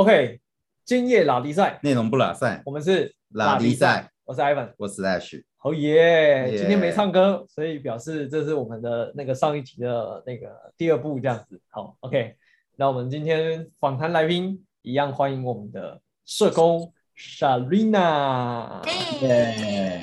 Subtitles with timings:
[0.00, 0.40] OK，
[0.86, 5.42] 今夜拉力赛，内容不拉赛，我们是拉力赛，我是 Ivan，我是 Ash。
[5.60, 6.52] 哦耶！
[6.52, 11.60] 耶今天没唱歌，所以表示这是我们的那个上一集的那个第二部这样子。
[11.68, 12.34] 好，OK，
[12.76, 18.82] 那我们今天访谈来宾一样欢迎我们的社工 Sharina。
[19.20, 20.02] 耶！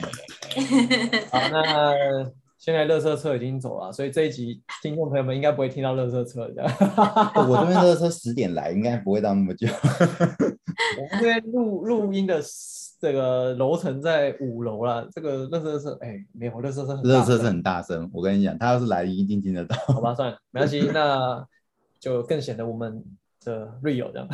[1.31, 2.31] 好，那
[2.67, 6.63] 现在乐色车已经走了，所以这一集听众朋友们应该不会听到乐色车的。
[7.47, 9.69] 我这边的车十点来，应该不会到那么久。
[10.99, 12.41] 我们这边录录音的
[12.99, 19.73] 这个楼层在五楼啦，这个乐色车哎没有，乐色车很大热车很大声，我跟你讲，他要是来一定听得到。
[19.87, 21.47] 好吧，算了，没关系，那
[22.01, 23.01] 就更显得我们
[23.45, 24.27] 的 real 这样。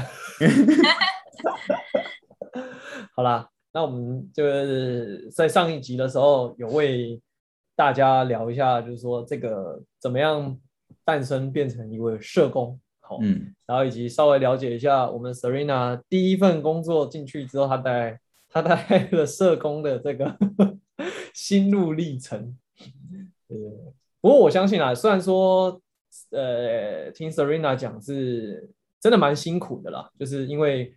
[3.16, 7.22] 好啦，那我们就是在上一集的时候有为
[7.76, 10.58] 大家聊一下，就是说这个怎么样
[11.04, 20.38] 诞生变成一位社工，好，嗯，然后以及稍微了解一下我们 Serena 第一份工作进去之后，她在她在了社工的这个
[21.34, 22.56] 心路历程。
[23.48, 23.58] 呃，
[24.22, 25.82] 不过我相信啊，虽然说
[26.32, 30.96] 呃听 Serena 讲是真的蛮辛苦的啦，就是因为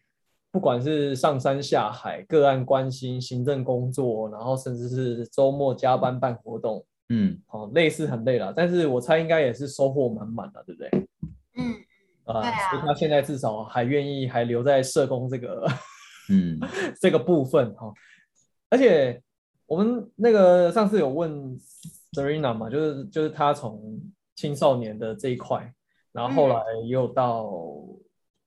[0.56, 10.90] 不管是上山下海、个案关心、行政工作，然后甚至是周末加班办活动，嗯，好、累是很累了，但是我猜应该也是收获满满的，对不对？
[11.58, 11.74] 嗯，
[12.24, 12.40] 啊、
[12.70, 15.66] 所以他现在至少还愿意还留在社工这个
[16.30, 16.58] 嗯，
[17.02, 17.92] 这个部分哈、
[18.70, 19.20] 而且
[19.66, 21.54] 我们那个上次有问
[22.12, 24.00] Serena 嘛，就是就是他从
[24.36, 25.70] 青少年的这一块，
[26.12, 27.52] 然后后来又到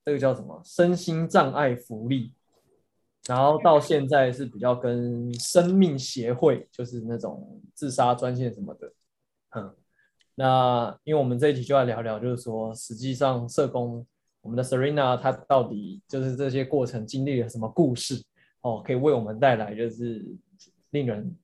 [0.10, 2.34] 这个叫什么身心障碍福利，
[3.28, 8.92] 然后到现在是比较跟生命协会，就是那种自杀专线什么的，
[9.52, 9.76] 嗯，
[10.34, 14.04] 那因为我们这一集就要聊聊，就是说实际上社工
[14.42, 18.20] 我们的 Serena 她到底就是这些过程经历了什么故事
[18.62, 20.26] 哦，可以为我们带来就是
[20.90, 21.38] 令人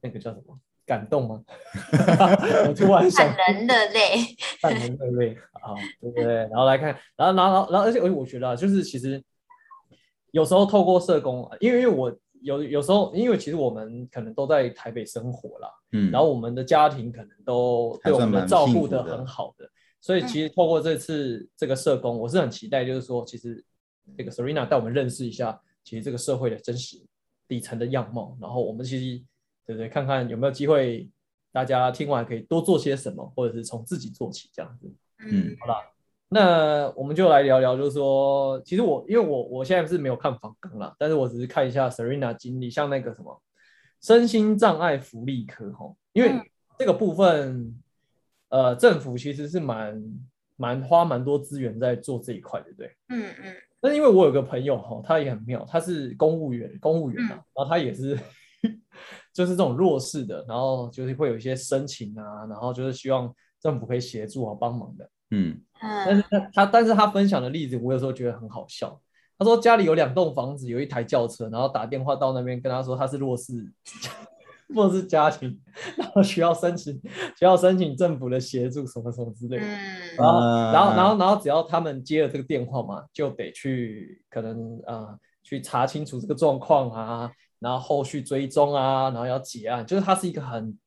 [0.00, 0.56] 那个叫什么
[0.86, 1.42] 感动吗？
[2.68, 4.18] 我突然想感人的泪。
[4.60, 5.36] 看人对不对？
[5.60, 6.24] 好，对不对？
[6.26, 9.22] 然后来看，然后然后然后，而且而且我觉得啊，就是其实
[10.30, 19.66] 有时候透过社工，因为因为我有有时候，因为其实我们可能都在台北生活啦，嗯，然后我们的家庭可能都对我们照顾的很好的，
[20.00, 23.64] 所以其实透过这次这个社工，我是很期待，就是说，其实
[24.18, 26.98] 这个 Serena 带我们认识一下，其实这个社会的真实
[27.48, 29.24] 底层的样貌，然后我们其实
[29.66, 31.08] 对不对，看看有没有机会，
[31.52, 34.92] 大家听完可以多做些什么，或者是从自己做起这样子。
[35.18, 35.78] 嗯好啦，
[36.28, 43.40] 那我们就来聊聊，就是说，其实我因为我我现在是没有看访纲啦，但是我只是看一下 Serena 经历，像那个什么
[44.02, 46.44] 身心障碍福利科吼，因为嗯
[46.78, 47.80] 这个部分，
[48.48, 50.02] 呃，政府其实是蛮
[50.56, 52.96] 蛮花蛮多资源在做这一块，对不对？
[53.08, 58.18] 嗯嗯但是因为我有个朋友哈，他也很妙，他是公务员，公务员啊，嗯然后他也是
[59.34, 63.30] 就是这种弱势的，然后就是会有一些申请啊，然后就是希望
[63.60, 65.10] 政府可以协助啊帮忙的。
[65.32, 68.98] 嗯，但是他但是他分享的例子，我有时候觉得很好笑。
[69.36, 73.52] 他说家里有两栋房子，有一台轿车，然后打电话到那边跟他说他是弱势
[74.68, 75.60] 弱势家庭，
[75.96, 76.94] 然后需要申请
[77.36, 79.64] 需要申请政府的协助什么什么之类的。
[79.64, 90.78] 嗯然后，嗯然后，然后，然后，只要他们接了这个电话嘛，就得去可能啊、呃去查清楚这个状况啊，然后后续追踪啊，然后要结案，就是它是一个很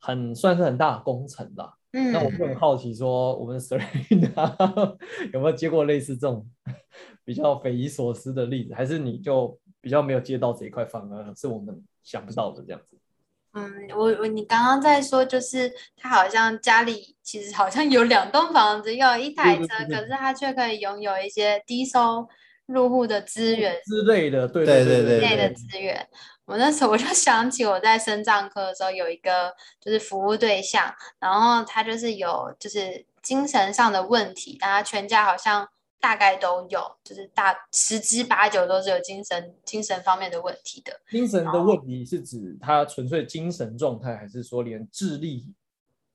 [0.00, 1.74] 很算是很大的工程啦。
[1.92, 4.96] 嗯，那我就很好奇说，我们 Serena
[5.34, 6.48] 有没有接过类似这种
[7.22, 12.98] 比较匪夷所思的例子，还是你就比较没有接到这一块，反而是我们想不到的这样子？
[13.54, 22.26] 嗯，我我你刚刚在说，就是他好像家里其实好像有两栋房子，又有一台车，对对对可是他却可以拥有一些低收
[22.66, 26.08] 入户的资源之类的，对对对对类的资源。
[26.44, 35.68] 我那时候 我就想起我在生藏科的时候有一个就是服务对象，然后他就是有就是精神上的问题，但他全家好像
[36.02, 41.00] 大概都有，就是大十之八九都是有精神精神方面的问题的。
[41.08, 45.54] 精神的问题是指他纯粹精神状态，还是说连智力？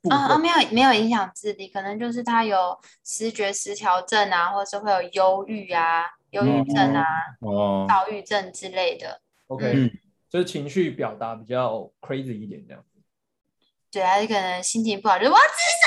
[0.10, 7.04] 啊啊，没有没有影响智力，可能就是他有视觉失调症啊，或者是会有忧郁啊、忧郁症啊、
[7.40, 9.22] 哦，躁郁症之类的。
[9.48, 9.90] OK，、嗯
[10.30, 13.00] 就是情绪表达比较 crazy 一点这样子。
[13.90, 15.87] 对啊，就可能心情不好，就我要自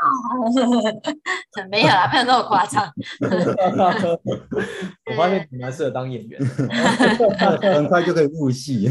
[1.70, 2.84] 没有啦，没有那么夸张。
[5.06, 6.40] 我发现你蛮适合当演员。
[7.60, 8.88] 很快就可以入戏。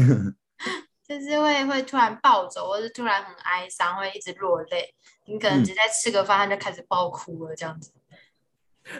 [1.08, 4.94] 就是会会突然暴走，或是突然很哀伤，会一直落泪。
[5.26, 7.90] 你可能只在吃个饭，他就开始爆哭了，这样子。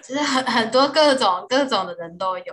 [0.03, 2.45] 就是很很多各种各种的人都有。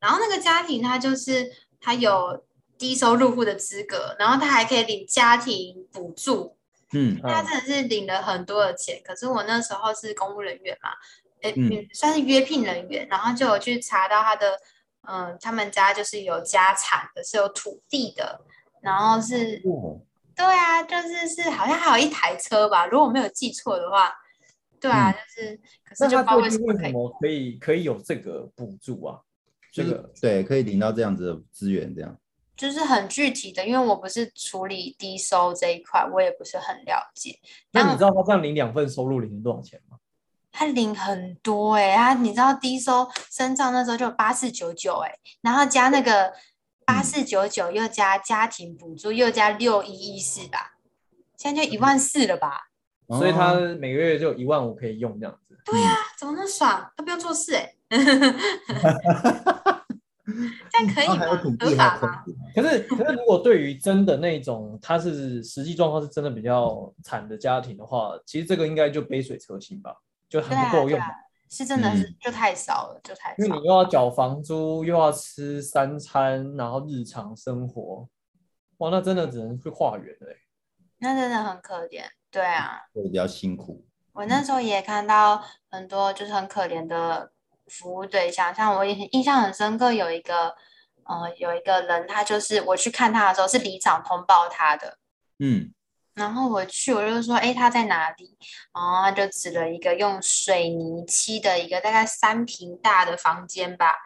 [0.00, 1.46] 然后那个家庭他就是
[1.80, 2.44] 他有
[2.78, 6.56] 低收入户的资格，然后他还可以领家庭补助，
[6.92, 9.00] 嗯他真的是领了很多的钱。
[9.04, 10.90] 可是我那时候是公务人员嘛，
[11.42, 14.58] 诶，嗯嗯算是约聘人员，然后就有去查到他的，
[15.08, 18.40] 嗯，他们家就是有家产的，是有土地的，
[18.80, 20.00] 然后是哦，
[20.36, 24.12] 对啊，就是是好像还有一台车吧，如果我没有记错的话，
[24.80, 29.18] 对啊，嗯就是，可是就不知道那他最为什么可以，近为什么可以可以有这个补助啊？
[29.72, 32.16] 这就是个对，可以领到这样子的资源，这样。
[32.62, 37.36] 就是很具体的，因为我不是处理低收这一块，我也不是很了解。
[37.72, 39.98] 那你知道他这样领两份收入领了多少钱吗？
[40.52, 46.32] 他领很多哎、他你知道低收身障那时候就八四九九哎，然后加那个
[46.86, 50.74] 八四九九，又加家庭补助，又加六一一四吧，
[51.36, 52.68] 现在就一万四了吧？
[53.08, 55.58] 所以他哦每个月就一万五可以用这样子。
[55.64, 57.74] 对呀、怎么那么爽，他不用做事哎、
[60.70, 61.06] 这样可以。
[62.54, 69.96] 可是，可是如果对于真的那种他是实际状况是真的比较惨的家庭的话，其实这个应该就杯水车薪吧，
[70.28, 71.00] 就很不够用
[71.50, 73.66] 是真的是嗯就太少了，就太少因为你。
[73.66, 78.08] 又要缴房租，又要吃三餐，然后日常生活，
[78.78, 80.36] 哇，那真的只能去化缘了欸。
[80.98, 82.04] 那真的很可怜。
[82.30, 83.84] 对啊，会比较辛苦。
[84.14, 87.30] 我那时候也看到很多就是很可怜的
[87.72, 90.54] 服务对象，像我也很印象很深刻，有一个
[91.04, 94.98] 呃有一个人，他就是我去看他的时候是里长通报他的，
[95.38, 95.72] 嗯，
[96.14, 98.36] 然后我去我就说，哎，他在哪里？
[98.74, 103.96] 然后他就指了一个用水泥漆的一个大概三平大的房间吧，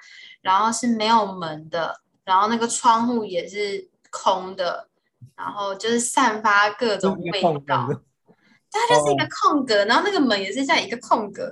[0.42, 4.88] 然后是没有门的，然后那个窗户也是空的，
[5.34, 7.88] 然后就是散发各种味道。
[7.88, 8.02] 格
[8.68, 11.50] 它就是一个空格，然后那个门也是在一个空格，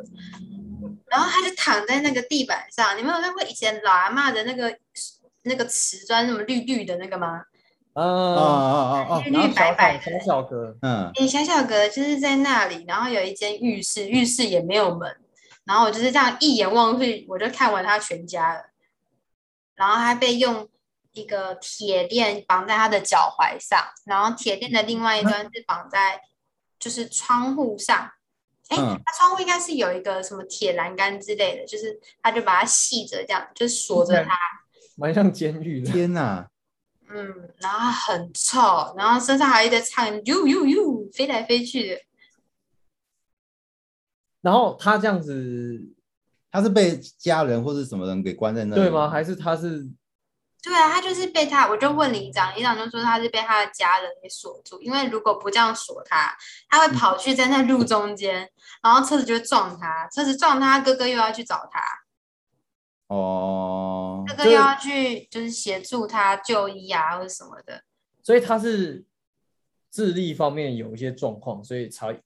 [1.15, 2.99] 然后他就躺在那个地板上。
[2.99, 4.77] 你们有看过以前老阿嬷的那个
[5.45, 7.45] 那个瓷砖，那么绿绿的那个吗？
[7.93, 10.03] 哦啊，哦哦哦，绿绿白白的。
[10.03, 15.17] 小小小格，嗯，哎，小小格就是在那里，然后有一间浴室，浴室也没有门，
[15.65, 18.65] 然后我就是这样一眼望去，我就看完他全家了，
[19.77, 20.69] 然后他被用
[21.13, 26.21] 一个铁链绑在他的脚踝上，然后铁链的另外一端是绑在
[26.81, 28.11] 就是窗户上。
[28.69, 34.35] 哎、嗯他窗户应该是有一个什么铁栏杆之类的，就是他就把它系着，这样就是锁着它。
[34.97, 35.93] 蛮像监狱的。
[35.93, 36.49] 天哪，
[37.09, 42.01] 嗯，然后很臭，然后身上还有一堆苍蝇，呦呦呦，飞来飞去的。
[44.41, 45.83] 然后他这样子，
[46.51, 48.83] 他是被家人或是什么人给关在那里？
[48.83, 49.11] 对吗？
[49.11, 49.87] 还是他是
[50.65, 56.35] 对啊，他就是被他，我就问里长，里长就说他是被他的家人给锁住，因为如果不这样锁他，
[56.71, 58.51] 他会跑去在那路中间，
[58.83, 61.81] 然后车子就会撞他，车子撞他，哥哥又要去找他，
[63.09, 67.85] 哦哥，哥又要去就是协助他就医啊或者什么的。
[68.23, 69.05] 所以他是
[69.91, 72.19] 智力方面有一些状况，所以才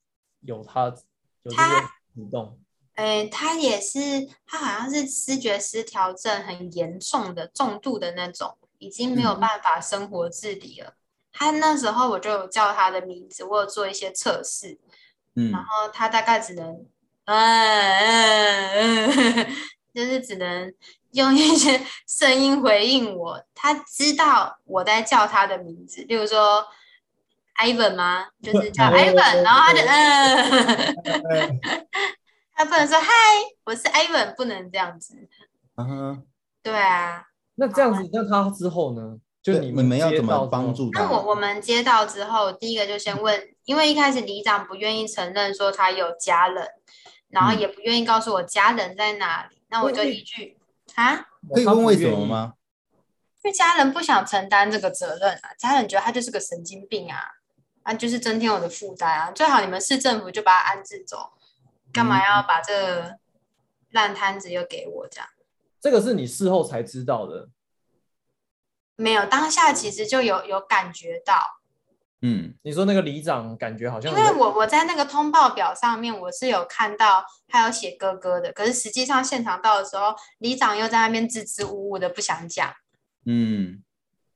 [0.42, 0.94] 有他有
[1.42, 1.80] 这些他
[2.14, 2.56] 举动。
[2.98, 10.94] 诶，他也是，他好像是视觉失调症很严重的重度的那种，已经没有嗯办法生活自理了。
[11.32, 14.76] 他那时候我就有叫他的名字，我有做一些测试，
[15.36, 16.84] 嗯然后他大概只能，
[17.26, 17.36] 嗯
[18.74, 19.46] 嗯嗯，
[19.94, 20.74] 就是只能
[21.12, 23.44] 用一些声音回应我。
[23.54, 26.66] 他知道我在叫他的名字，例如说
[27.62, 28.26] Ivan 吗？
[28.42, 29.82] 就是叫 Ivan，然后他就
[31.22, 31.60] 嗯，
[32.58, 33.06] 他不能说嗨，
[33.66, 35.14] 我是 Ivan，不能这样子。
[35.76, 36.18] 啊哈
[36.60, 37.22] 对啊，
[37.54, 39.16] 那这样子，那他之后呢？
[39.40, 40.24] 就对你你们要怎？
[40.24, 41.02] 么帮助他？
[41.02, 46.68] 那我我们接到之后，第一个就先问，因为一开始里长不愿意承认说他有家人，
[47.28, 50.58] 然后嗯也不愿意告诉我家人在哪里，那我就一句
[50.96, 51.14] 啊，
[51.54, 52.54] 可以问为什么吗？
[53.44, 57.20] 因为家人不想承担这个责任啊，家人觉得他就是个神经病啊，
[57.84, 61.30] 啊就是增添我的负担啊，最好你们市政府就把他安置走，
[61.92, 63.18] 干嘛要把这个
[63.90, 65.28] 烂摊子又给我这样？
[65.80, 67.48] 这个是你事后才知道的，
[68.96, 71.60] 没有，当下其实就有有感觉到，
[72.20, 82.74] 嗯，你说那个里长感觉好像因为我我在那个通报表上面我是有看到他有写哥哥的，可是实际上现场到的时候，里长又在那边支支吾吾的不想讲。
[83.24, 83.84] 嗯，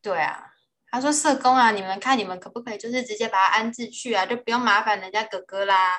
[0.01, 0.53] 对啊，
[0.93, 5.99] 他说社工啊，你们看你们可不可以就是直接把他安置去啊，就不用麻烦人家哥哥啦。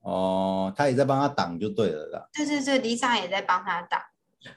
[0.00, 2.28] 哦，他也在帮他挡就对了啦。
[2.32, 4.00] 对对对，里长也在帮他挡。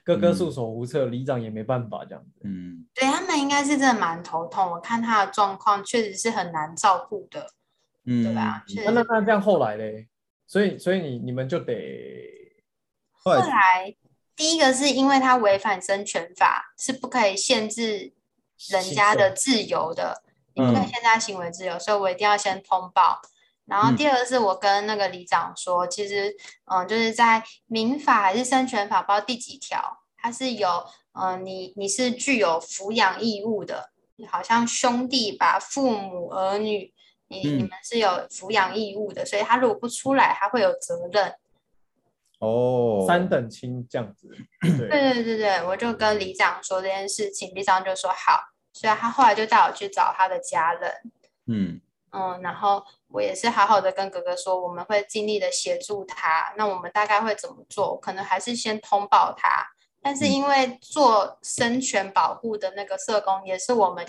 [0.05, 2.39] 哥哥束手无策，里长也没办法这样子。
[2.45, 7.45] 嗯，对他们应该是真的蛮头痛，我看他的状况确实是很难照顾的，
[8.05, 10.07] 嗯，对啊，确那那那这样后来嘞，
[10.47, 11.73] 所以所以你你们就得
[13.11, 13.95] 后后来来
[14.37, 18.13] 第一个是因为他违反生权法，是不可以限制
[18.69, 20.23] 人家的自由的，
[20.53, 23.21] 你不可以嗯限制他行为自由，所以我一定要先通报。
[23.65, 23.95] 然后嗯。
[23.95, 33.91] 第二个是我跟那个里长说，其实嗯，就是在民法还是生权法，不知道第几条，它是有嗯，你你是具有抚养义务的，
[34.29, 36.93] 好像兄弟把，父母儿女，
[37.27, 37.69] 你你嗯。
[37.69, 41.33] 们是有抚养义务的，所以他如果不出来，他会有责任。
[42.39, 44.27] 哦，三等亲这样子，
[44.59, 48.37] 对，对对对对，我就跟里长说这件事情，里长就说好，
[48.73, 50.91] 所以他后来就带我去找他的家人，
[51.47, 51.79] 嗯
[52.13, 57.99] 嗯，然后我也是好好的跟哥哥说，我们会尽力的协助他，那我们大概会怎么做？
[57.99, 59.67] 可能还是先通报他，
[59.99, 64.07] 但是嗯因为做生权保护的那个社工也是我们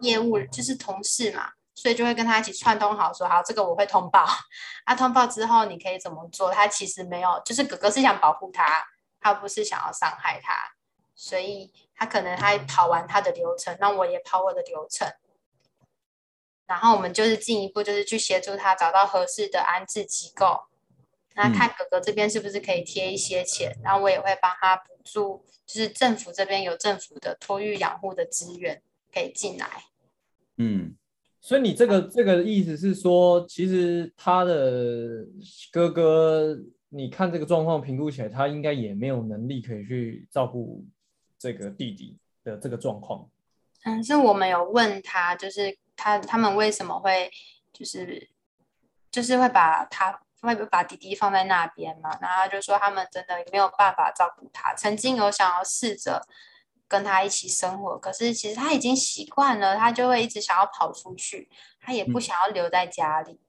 [0.00, 4.26] 业务就是同事嘛，所以就会跟他一起串通好说，好，这个我会通报，
[4.86, 6.50] 啊，通报之后你可以怎么做？
[6.50, 8.82] 他其实没有，就是哥哥是想保护他，
[9.20, 10.54] 他不是想要伤害他，
[11.14, 15.06] 所以他可能他跑完他的流程，那我也跑我的流程。
[16.72, 20.58] 然后我们就是进一步就是去协助他找到合适的安置机构，
[21.34, 28.80] 那嗯看哥哥这边是不是可以贴一些钱，然后我也会帮他补助，就是政府这边有政府的托育养护的资源
[29.12, 29.68] 可以进来。
[30.56, 30.96] 嗯
[31.42, 35.26] 所以你这个这个意思是说，其实他的
[35.70, 36.56] 哥哥，
[36.88, 40.82] 你看这个状况评估起来，他应该也没有能力可以去照顾
[41.38, 43.28] 这个弟弟的这个状况。
[43.84, 47.30] 嗯，是我们有问他，就是他他们为什么会
[47.72, 48.28] 就是
[49.10, 52.10] 就是会把他会把弟弟放在那边嘛？
[52.20, 56.26] 然后他就说他们真的没有办法照顾他，曾经有想要试着
[56.88, 61.48] 跟他一起生活，可是其实他已经习惯了，他就会一直想要跑出去，
[61.80, 63.40] 他也不嗯想要留在家里。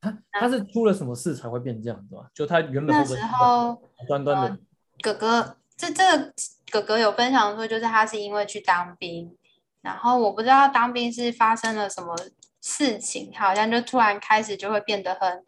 [0.00, 2.26] 他他是出了什么事才会变这样子吗？
[2.32, 4.58] 就他原本那时候端端的呃，
[5.02, 6.32] 哥哥，这这个
[6.70, 9.36] 哥哥有分享说，就是他是因为去当兵，
[9.82, 12.14] 然后我不知道当兵是发生了什么
[12.60, 15.44] 事情，他好像就突然开始就会变得很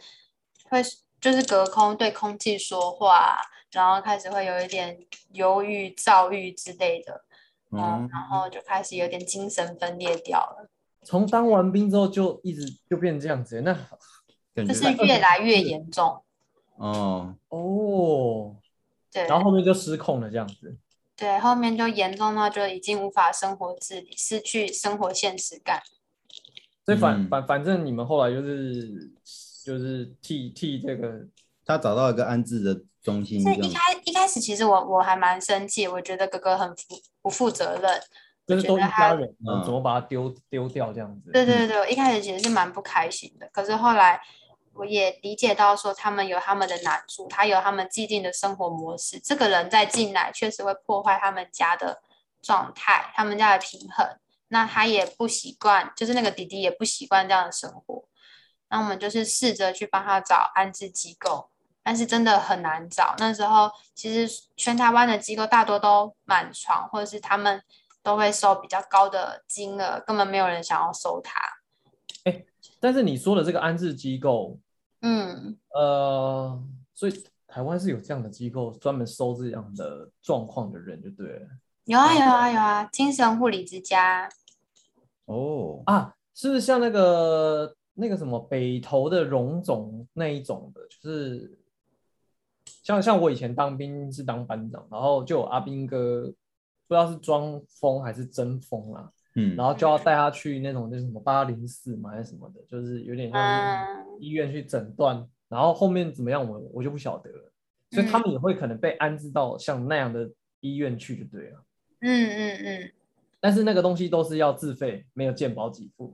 [0.71, 0.83] 会，
[1.21, 3.37] 就是隔空对空气说话，
[3.71, 4.99] 然后开始会有一点
[5.33, 7.25] 忧郁、躁郁之类的，
[7.71, 10.71] 嗯，哦然后就开始有点精神分裂掉了，
[11.03, 13.73] 从当完兵之后就一直就变这样子，那
[14.55, 16.23] 感觉就是越来越严重，
[16.77, 18.57] 哦哦，
[19.13, 19.27] 对。
[19.27, 20.77] 然后后面就失控了这样子。
[21.23, 25.81] 对，后面就严重到就已经无法生活自理，失去生活现实感。
[26.85, 29.09] 所以反嗯反反正你们后来就是
[29.65, 31.25] 就是替替这个
[31.65, 38.03] 他找到一个安置的中心，这样是一开一开始，其实我我还蛮生气，我觉得哥哥很负不负责任。
[38.45, 41.31] 就是都一我觉得他家人，怎么把他丢丢掉这样子？
[41.31, 44.21] 对对对，我一开始其实是蛮不开心的，可是后来
[44.75, 52.03] 我也理解到说他们有他们的难处，他有他们既定的生活模式，这个人再进来确实会破坏他们家的
[52.41, 54.19] 状态，他们家的平衡。
[54.49, 58.05] 那他也不习惯，就是那个弟弟也不习惯这样的生活。
[58.69, 61.51] 那我们就是试着去帮他找安置机构，
[61.83, 63.15] 但是真的很难找。
[63.19, 67.63] 那时候其实全台湾的机构大多都满床，或者是他们
[68.03, 71.41] 都会收比较高的金额，根本没有人想要收他。
[72.81, 74.59] 但是你说的这个安置机构，
[75.01, 76.63] 嗯，呃，
[76.95, 81.49] 所以台湾是有这样的机构专门收这样的状况的人就对了
[81.85, 84.29] 有啊有啊有啊，精神护理之家。
[85.25, 91.59] 哦，啊，是不是像那个那个什么北投的荣总那一种的，就是
[92.65, 96.23] 像像我以前当兵是当班长，然后就有阿兵哥，
[96.87, 99.57] 不知道是装疯还是真疯啊，嗯。
[99.57, 103.87] 然后就要带他去那种就是什么八零四嘛还是什么的，就是有点像
[104.21, 107.53] 医院去诊断，然后后面怎么样我我就不晓得了，
[107.91, 111.65] 所以他们也会可能被安置到像那样的医院去就对了，
[112.01, 112.93] 嗯嗯嗯，
[113.41, 116.13] 但是那个东西都是要自费，没有健保给付。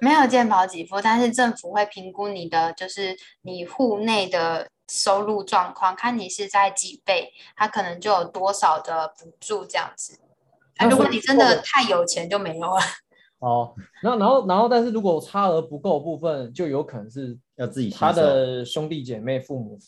[0.00, 10.18] 没有健保给付，但是政府会评估你的就是你户内的收入状况，看你是在几倍，他可能就有多少的补助这样子。
[10.76, 12.80] 啊，如果你真的太有钱就没有了。
[13.38, 19.78] 哦，然后然后然后，但是如果差额不够部分，就有可能是要自己他的兄弟姐妹、父母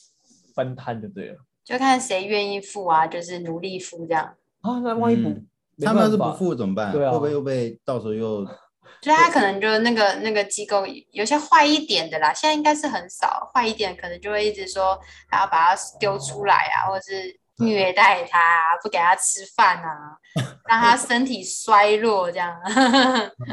[0.54, 4.25] 分摊就对了就看谁愿意付啊，就是努力付这样。
[4.61, 4.78] 啊。
[4.80, 5.47] 那万一不，嗯
[5.80, 6.92] 他们要是不付怎么办？
[6.92, 8.45] 对啊会不会又被到时候又
[9.00, 20.18] 就他可能就那个那个机构有些坏一点的啦，现在应该是很少，坏一点可能就会一直说还要把它丢出来啊，或者是虐待他啊，不给他吃饭啊，
[20.68, 22.60] 让他身体衰弱这样，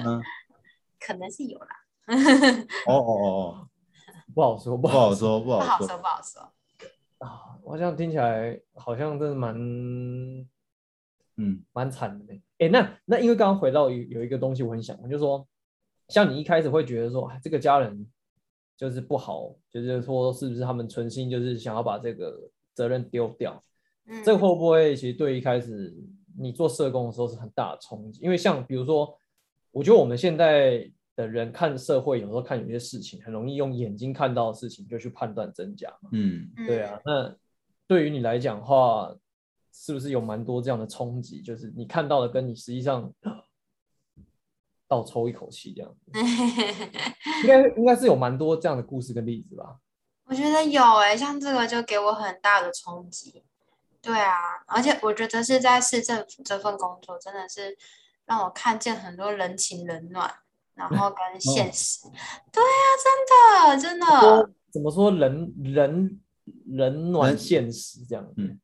[0.05, 0.21] 嗯
[0.99, 1.67] 可能是有啦，
[2.87, 3.67] 哦哦哦哦，
[4.33, 5.65] 不好说，不不好说，不好说。
[5.65, 6.41] 不好说不好说。
[7.19, 9.55] 啊，我这样听起来好像真的蛮
[11.37, 12.41] 嗯蛮惨的呢。
[12.59, 15.47] 哎，那那因为刚刚回到有有一个东西我很想我，就是说，
[16.09, 18.05] 像你一开始会觉得说，哎，这个家人
[18.75, 22.35] 就是不好，就是说是不是他们存心就是想要把这个
[22.73, 23.63] 责任丢掉？
[24.07, 25.95] 嗯，这个会不会其实对一开始
[26.37, 28.21] 你做社工的时候是很大的冲击？
[28.21, 29.17] 因为像比如说，
[29.71, 36.09] 我觉得我们现在的人看社会，有时候看有些事情，很容易用眼睛看到的事情就去判断真假嘛。
[36.11, 37.35] 嗯嗯对啊，，那
[37.87, 39.15] 对于你来讲的话，
[39.71, 41.41] 是不是有蛮多这样的冲击？
[41.41, 43.11] 就是你看到的跟你实际上
[44.87, 46.11] 倒抽一口气这样子，
[47.43, 49.79] 应该应该是有蛮多这样的故事跟例子吧？
[50.25, 53.43] 我觉得有诶、像这个就给我很大的冲击。
[54.05, 54.33] 对啊，
[54.67, 57.75] 而且我觉得是在市政府这份工作，真的是
[58.25, 60.31] 让我看见很多人情冷暖，
[60.75, 62.01] 然后 跟现实。
[62.51, 66.21] 对啊，真的真的，怎么说人人
[66.67, 68.23] 人暖人现实这样？
[68.37, 68.59] 嗯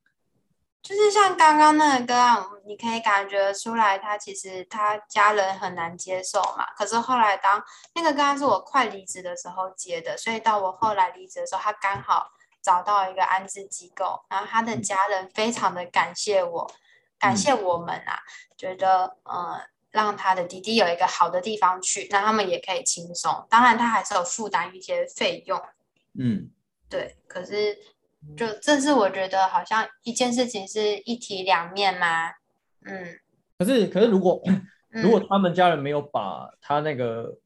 [0.83, 6.65] 就是像刚刚那个歌案，你可以感觉出来，他其实他家人很难接受嘛。
[6.75, 12.27] 可是后来当那个刚刚是我快离职的时候接的，所以到我后来离职的时候，他刚好
[12.62, 16.72] 找到一个安置机构，然后他的家人非常的感谢我，
[17.20, 18.20] 感谢我们啊，
[18.58, 23.46] 觉得呃让他的弟弟有一个好的地方去，那他们也可以轻松。
[23.50, 25.62] 当然他还是有负担一些费用，
[26.20, 26.50] 嗯。
[26.89, 27.77] 对，可是
[28.36, 32.32] 就这是我觉得好像一件事情是一体两面嘛，
[32.86, 33.20] 嗯，
[33.58, 34.68] 可是可是如果嗯。
[34.94, 37.38] 如果他们家人没有把他那个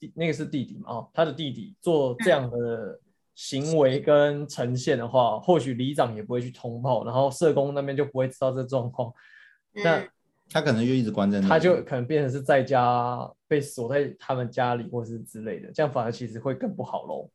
[0.00, 3.00] 弟那个是弟弟嘛哦，他的弟弟做这样的
[3.34, 9.12] 行为跟呈现的话，或许里长也不会去通报，然后社工那边就不会知道这状况，
[9.72, 10.08] 那嗯
[10.50, 17.30] 他可能就一直关在那，他就可能变成是在家被锁在他们家里或是之类的，这样反而其实会更不好喽。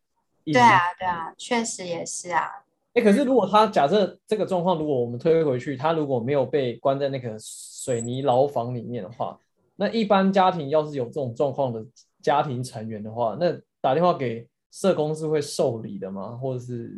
[0.45, 2.47] 对啊，对啊，确实也是啊，
[2.93, 9.37] 哎，可是如果他假设这个状况，如果我们推回去，他如果没有被关在那个水泥牢房里面的话，
[9.75, 11.83] 那一般家庭要是有这种状况的
[12.21, 16.37] 家庭成员的话，那打电话给社工是会受理的吗？
[16.37, 16.89] 或者是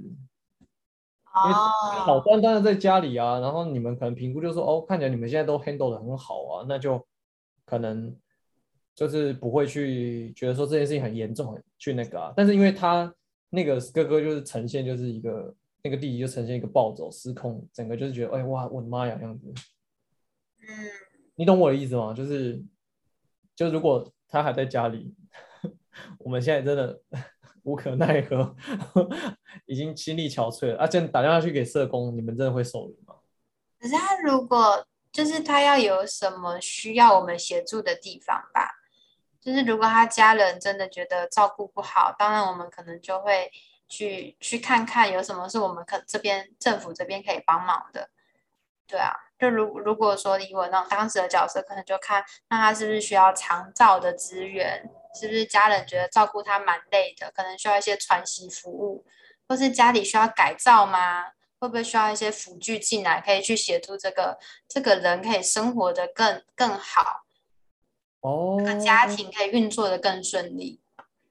[1.32, 7.06] 因为好哦，端端的在家里啊，然后你们可能评估就说，哦，看起来你们现在都 handle 的很好啊，那就
[7.66, 8.14] 可能
[8.96, 12.34] 就是不会去觉得说这件事情很严重，去那个啊。
[12.36, 13.14] 但是因为他
[13.50, 19.54] 那个哥哥就是呈现就是一个那个弟弟就呈现一个暴走失控，整个就是觉得，哎哇，我的妈呀，这样子，
[20.62, 20.68] 嗯，
[21.36, 22.12] 你懂我的意思吗？
[22.14, 22.62] 就是
[23.56, 25.14] 就如果他还在家里，
[26.20, 27.00] 我们现在真的
[27.70, 28.56] 无可奈何，
[29.68, 30.88] 已经心力憔悴了啊！
[30.88, 33.14] 这样打电话去给社工，你们真的会受理吗？
[33.80, 38.72] 可是他如果就是他要有什么需要我们协助的地方吧，
[39.40, 43.52] 就是如果他家人真的觉得照顾不好，当然我们可能就会
[43.88, 48.10] 去去看看有什么是我们可这边政府这边可以帮忙的。
[48.88, 59.06] 对啊，就如如果说以我那种当时的角色，可能就看那他是不是需要长照的资源，是不是家人觉得照顾他蛮累的，可能需要一些喘息服务，
[59.48, 61.24] 或是家里需要改造吗？
[61.62, 67.26] 会不会需要一些辅具进来，可以去协助这个这个人可以生活的更更好，
[68.22, 70.80] 哦这个家庭可以运作的更顺利。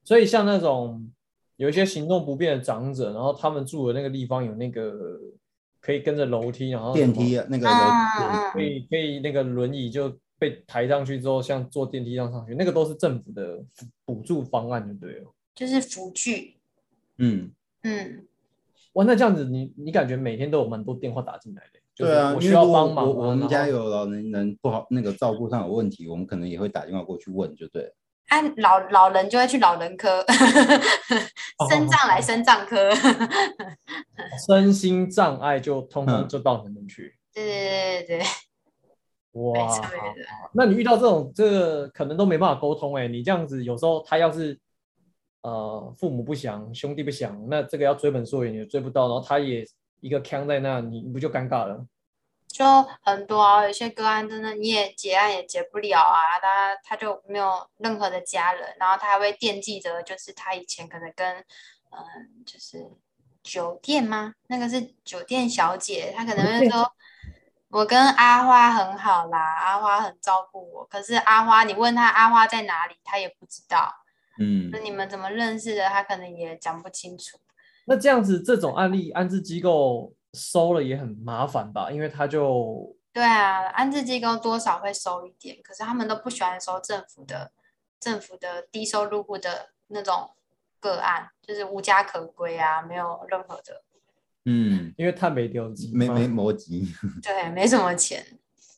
[0.05, 1.11] 所以像那种
[1.57, 5.19] 有一些行动不便的长者，然后他们住的那个地方有那个
[5.81, 7.67] 可以跟着楼梯，然后电梯啊那个
[8.53, 13.59] 可以可以那个轮椅就被抬上去之后，像坐电梯上上去，那个都是政府的
[14.05, 15.35] 补助方案，就对了。
[15.55, 16.57] 就是辅具，
[17.19, 17.51] 嗯，
[17.83, 18.27] 嗯，
[18.93, 27.95] 哇，那这样子你你感觉每天都有蛮多电话打进来的，就是对啊，我需要帮忙啊、我我们家有老人人不好，那个照顾上有问题，我们可能也会打电话过去问，就对了。
[28.29, 30.23] 按老老人就会去老人科，
[31.71, 32.91] 身障来身障科，
[34.47, 37.17] 身心障碍就通通嗯就到你们去。
[37.33, 38.25] 对对对对对，没
[39.39, 39.69] 哇
[40.53, 44.59] 那你遇到这种这个可能都没办法沟通哎、你这样子有时候他要是
[45.43, 49.65] 呃父母不详，兄弟不详，那这个要追本溯源也追不到，然后他也
[50.01, 51.87] 一个腔在那，你你不就尴尬了？
[52.49, 52.65] 就
[53.03, 61.37] 很多啊，有些个案真的你也结案也结不了啊，他他就没有任何的家人，然后他还会惦记着，就是他以前可能跟
[61.91, 62.87] 嗯、就是
[63.43, 64.35] 酒店吗？
[64.49, 66.91] 那个是酒店小姐，他可能会说。
[67.71, 70.87] 我跟阿花很好啦，阿花很照顾我。
[70.87, 73.93] 可是阿花，你问他阿花在哪里，他也不知道。
[74.41, 77.39] 嗯那你们怎么认识的，他可能也讲不清楚。
[77.87, 81.91] 那这样子这种案例安置机构收了也很麻烦吧？
[81.91, 87.51] 因为他就对啊，安置机构多少会收一点，可是他们都不喜欢收政府的
[87.99, 90.31] 政府的低收入户的那种
[90.81, 93.83] 个案，就是无家可归啊，没有任何的
[94.51, 96.89] 嗯，因为他没丢机没没摩吉，
[97.23, 98.25] 对，没什么钱。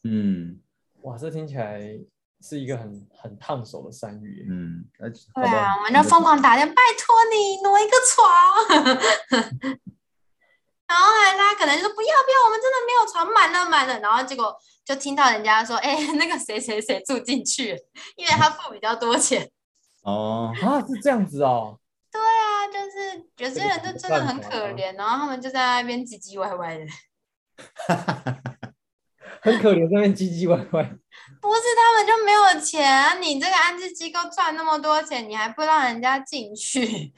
[0.02, 0.58] 嗯
[1.02, 1.80] 哇，这听起来
[2.42, 4.46] 是一个很很烫手的山芋。
[4.50, 8.26] 嗯，而且对啊，我们就疯狂打电话，拜托你挪一个床，
[10.88, 14.52] 然后还拉可能就说不要不要，我们真的没有床，满了满了，然后结果
[14.84, 17.68] 就听到人家说，哎、那个谁谁谁住进去，
[18.16, 19.48] 因为他付比较多钱。
[20.02, 21.78] 哦，啊，是这样子哦。
[22.10, 26.84] 对啊，就是有些人就真的很可怜，然后他们就在那边唧唧歪歪的。
[29.42, 30.82] 很可怜，在那边唧唧歪歪。
[31.40, 37.14] 不是他们就没有钱啊，你这个安置机构赚那么多钱，你还不让人家进去？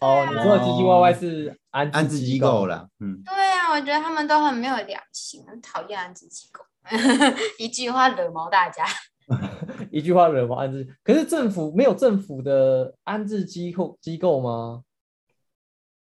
[0.00, 6.64] 哦，你说的唧唧歪歪是安安置机构了，嗯，对啊，我觉得他们都很没有良心，很讨厌安置机构。
[7.58, 8.86] 一句话惹毛大家。
[9.90, 10.98] 一句话惹毛安置。
[11.02, 14.84] 可是政府没有政府的安置机构机构吗？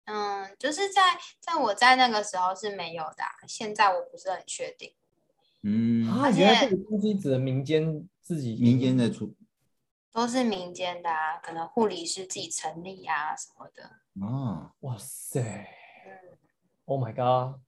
[0.05, 1.01] 嗯，就是在
[1.39, 4.93] 在我在那个时候是没有的啊、现在我不是很确定。
[5.63, 9.33] 嗯，啊，而且原来这个东西只能民间自己民间的出
[10.11, 13.83] 都是民间的啊，可能护理师自己成立啊什么的。
[14.23, 15.41] 啊，哇塞
[16.05, 16.37] 嗯
[16.85, 17.59] ，，Oh my god，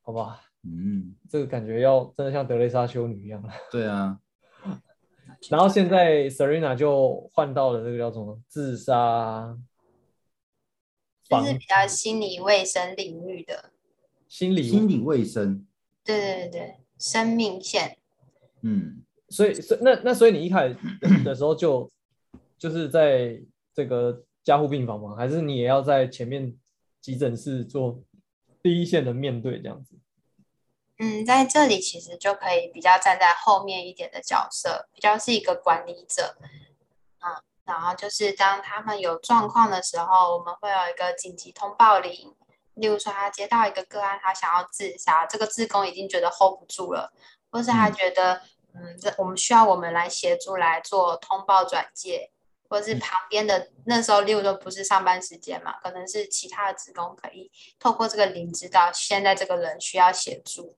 [0.00, 3.52] 好吧，嗯，这个感觉要真的像德蕾莎修女一样了。
[3.70, 4.18] 对啊，
[5.50, 9.56] 然后现在 Serena 就换到了这个叫什么自杀
[11.28, 13.70] 防就是比较心理卫生领域的，
[14.28, 15.66] 心理心理卫生，
[16.04, 17.96] 对对对对，生命线。
[18.62, 20.76] 嗯，所以，所以那那所以你一开始
[21.24, 21.90] 的时候就
[22.58, 23.40] 就是在
[23.74, 25.14] 这个加护病房吗？
[25.16, 26.54] 还是你也要在前面
[27.00, 28.02] 急诊室做
[28.62, 29.94] 第一线的面对这样子？
[30.98, 36.36] 嗯，在这里其实就可以比较站在后面一点的角色，比较是一个管理者。
[37.20, 42.34] 嗯，然后就是当他们有状况的时候，我们会有一个紧急通报铃。
[42.74, 47.12] 例如说，他接到一个个案，他想要自杀，这个志工已经觉得 hold 不住了，
[47.48, 48.42] 或是他嗯觉得，
[48.74, 52.32] 嗯，这我们需要我们来协助来做通报转介，
[52.68, 60.76] 或是嗯旁边的那时候，例如说不是上班时间嘛，可能是其他的职工可以透过这个铃知道现在这个人需要协助，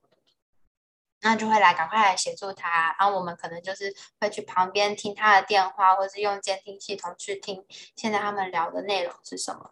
[1.26, 7.64] 那就会来赶快来协助他，然后我们可能就是会去旁边听他的电话，或是用监听系统去听
[7.96, 9.70] 现在他们聊的内容是什么，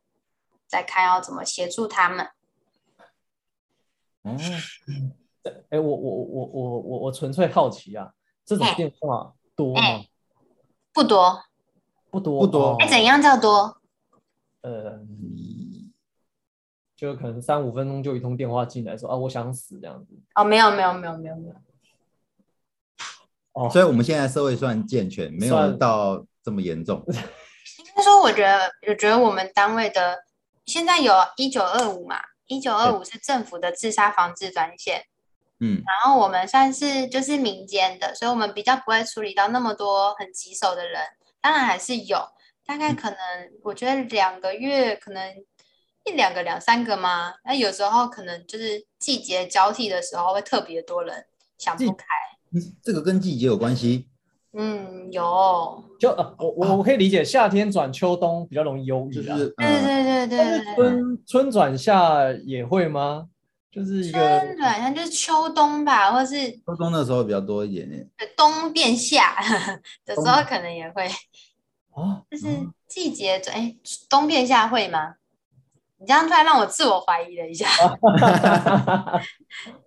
[0.67, 2.29] 再看要怎么协助他们。
[4.25, 4.39] 嗯，
[5.71, 8.13] 哎，我我我我我我纯粹好奇啊，
[8.45, 10.09] 这种哎电话多吗哎？
[10.93, 11.45] 不多，
[12.11, 13.05] 不多，不多哦哎，怎？
[13.05, 13.81] 样叫多？
[14.63, 14.99] 呃，
[17.05, 20.15] 就可能三五分钟就一通电话进来说啊，我想死这样子。
[20.35, 21.55] 哦，没有没有没有没有没有，
[23.53, 27.05] 哦，所以我们现在社会算健全，没有到这么严重。
[27.79, 30.25] 应该说，我觉得我觉得我们单位的
[30.65, 35.05] 现在有一九二五嘛，一九二五是政府的自杀防治专线。
[35.61, 41.01] 嗯然后我们算是就是民间的，所以我们比较不会处理到那么多很棘手的人，
[41.41, 42.19] 当然还是有，
[42.67, 43.19] 大概可能
[43.63, 45.33] 我觉得两个月可能
[46.05, 47.33] 一两个两三个吗？
[47.45, 51.25] 那有时候可能就是季节交替的时候会特别多人
[51.59, 52.05] 想不开，
[52.83, 54.09] 这个跟季节有关系。
[54.57, 59.37] 嗯，有，就呃，我我我可以理解，夏天转秋冬比较容易忧郁啊。
[59.37, 63.27] 就是对呃，对对对对，春春转夏也会吗？
[63.73, 68.09] 就是一个春转夏就是秋冬吧，或是秋冬的时候比较多一点点。
[68.37, 69.35] 冬变夏
[70.07, 71.09] 的时候可能也会。
[71.95, 72.47] 哦，就是
[72.87, 73.75] 季节转，哎，
[74.09, 75.15] 冬变夏会吗？
[76.05, 77.67] 你这样突然让我自我怀疑了一下，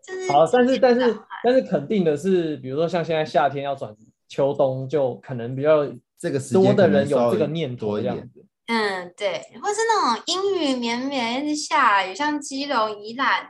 [0.01, 3.95] 就是好，但是但是但是肯定的是，比如说像现在夏天要转
[4.27, 8.15] 秋冬，就可能比较这个时间多的人有这个念头多一点。
[8.15, 8.43] 这样子。
[8.65, 13.47] 嗯，对，或是那种阴雨绵绵，一直下雨，像基隆、宜兰，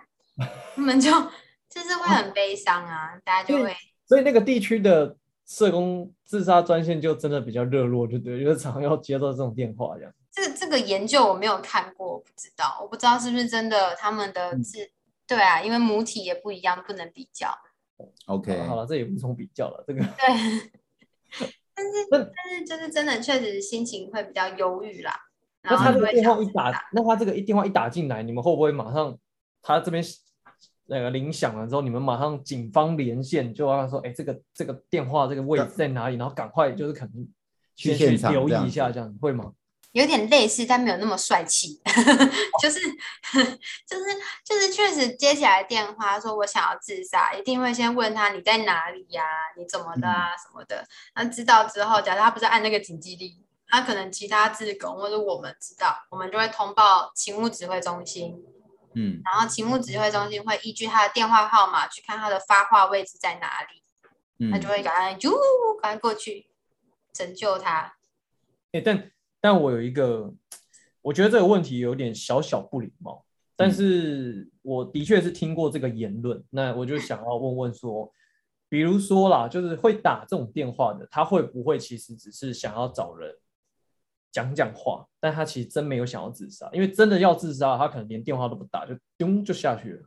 [0.76, 1.10] 他们就
[1.70, 3.74] 就是会很悲伤啊，大家就会，
[4.06, 5.16] 所以那个地区的
[5.48, 10.12] 社工自杀专线就真的比较热络，就对，就是常要接到这种电话这样。
[10.32, 14.90] 这这个研究我没有看过，我不知道，我不知道是不是真的，他们的嗯字，
[15.26, 17.50] 对啊，因为母体也不一样，不能比较
[18.28, 19.84] ，OK，好了，这也无从比较了。
[19.88, 20.08] 这个对。
[21.80, 25.14] 但是但是就是真的确实心情会比较忧郁啦。
[25.62, 29.16] 那他这个然后就会电话一打那他这个一电话一打进来，你们会不会马上
[29.62, 30.04] 他这边
[30.88, 36.16] 那个铃响了之后，你们马上警方连线，就让他说，哎，这个这个电话这个位置在哪里？
[36.16, 37.28] 然后赶快就是可能
[37.76, 39.52] 去先去留意一下，这样会吗？
[39.94, 41.82] 有点类似，但没有那么帅气，
[42.62, 42.80] 就是
[43.88, 44.06] 就是
[44.44, 49.24] 就是确实接起来电话说我想要自杀，一定会先问他你在哪里呀、
[49.58, 50.86] 你怎么的啊、什么的。
[51.16, 58.36] 那知道之后，假如他不是按那个紧急铃，他可能其他自工或者我们知道，我们就会通报勤务指挥中心，
[58.94, 63.84] 嗯然后勤务指挥中心会依据他的电话号码去看他的发话位置在哪里，
[64.46, 65.32] 嗯他就会赶快啾
[65.82, 66.48] 赶快过去
[67.14, 67.96] 拯救他。
[68.74, 69.12] 哎、但
[69.48, 70.30] 但我有一个，
[71.02, 73.24] 我觉得这个问题有点小小不礼貌，
[73.56, 78.12] 但是我的确是听过这个言论，那我就想要问问说，
[78.68, 83.34] 比如说啦，就是会打这种电话的，他会不会其实只是想要找人
[84.34, 90.04] 讲讲话，但他其实真没有想要自杀，因为真的要自杀，他可能连电话都不打，就咚就下去了。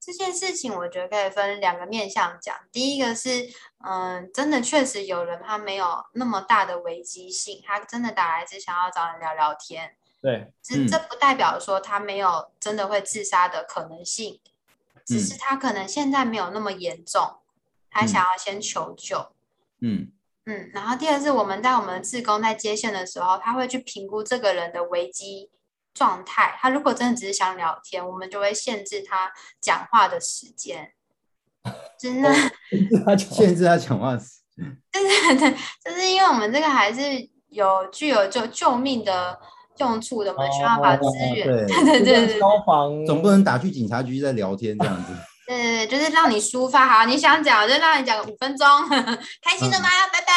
[0.00, 2.56] 这件事情我觉得可以分两个面向讲。
[2.72, 3.46] 第一个是，
[3.84, 9.94] 嗯，真的确实有人他没有那么大的危机性，他真的打来是想要找人聊聊天。
[10.22, 14.40] 对，这嗯这不代表说他没有真的会自杀的可能性，
[15.04, 17.38] 只是他可能现在没有那么严重，
[17.90, 19.32] 他想要先求救。
[19.80, 20.10] 嗯
[20.46, 25.50] 嗯，然后第二是我们在我们的志工在接线的时候，他会去评估这个人的危机
[26.00, 26.56] 状态。
[26.58, 30.92] 他如果真的只是想聊天，我们就会限制他讲话的时间。
[31.98, 32.32] 真的，
[33.04, 34.64] 他 限制他讲话时间。
[34.90, 37.02] 对对对，就是因为我们这个还是
[37.50, 39.38] 有具有救救命的
[39.76, 41.46] 用处的，我们需要把资源。
[41.46, 45.12] 对对对对对消防总不能打去警察局在聊天这样子。
[45.50, 46.86] 对对对，就是让你抒发。
[46.86, 48.66] 好，你想讲，就让你讲个五分钟，
[49.42, 49.88] 开心了吗？
[50.12, 50.30] 拜拜。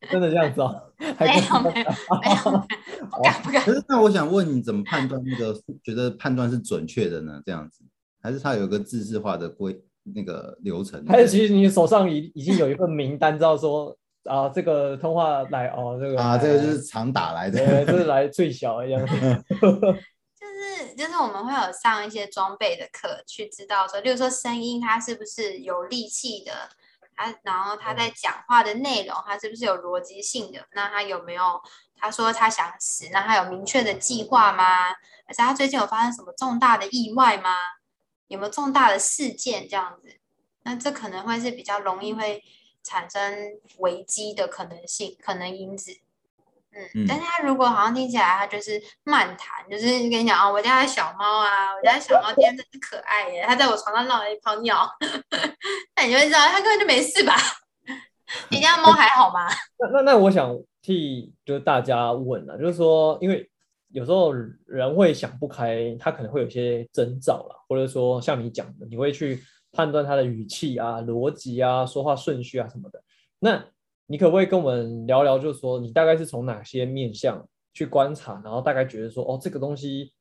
[0.10, 0.74] 真的这样子哦，
[1.20, 2.66] 没有没有没有，
[3.10, 3.62] 不敢不敢。
[3.62, 7.40] 可是那我想问你，怎么判断那个觉得判断是准确的呢？
[7.44, 7.84] 这样子，
[8.22, 9.78] 还是它有一个自式化的规
[10.14, 11.04] 那个流程？
[11.06, 17.84] 还是其实你手上已已经有一份名单，知道说啊，这个通话来哦，这个啊，这个就是常打来，的。
[17.84, 19.06] 这是来最小一样。
[20.62, 26.68] 就是就是我们会有上一些装备的课，去知道说，例如说声音它是不是有力气的，
[27.16, 30.64] 它然后他在讲话的内容，它是不是有逻辑性的？
[30.72, 31.60] 那他有没有
[31.96, 33.08] 他说他想死？
[33.10, 34.90] 那他有明确的计划吗？
[35.26, 37.56] 而且他最近有发生什么重大的意外吗？
[38.28, 40.16] 有没有重大的事件这样子？
[40.62, 42.42] 那这可能会是比较容易会
[42.84, 45.98] 产生危机的可能性，可能因子。
[46.74, 54.88] 嗯，嗯但是他如果好像听起来他就是漫谈，就是跟你讲啊，我家的小猫啊，我家的小猫今天真是可爱耶，它在我床上闹了一泡尿，
[55.96, 57.34] 那你就会知道它根本就没事吧？
[58.50, 59.46] 你家猫还好吗？
[59.78, 63.48] 那那那我想替就是大家问啊，就是说，因为
[63.90, 64.32] 有时候
[64.66, 73.02] 人会想不开，他可能会有些征兆了，或者说像你讲的，你会去判断他的语气啊、逻辑啊、说话顺序啊什么的。
[73.38, 73.62] 那
[74.06, 80.12] 你可不可以跟我们聊聊，就是说你大概是从哪些面向去观察，然后大概觉得说，哦，这个东西